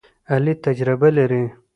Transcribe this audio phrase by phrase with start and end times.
[0.33, 1.43] علي تجربه لري.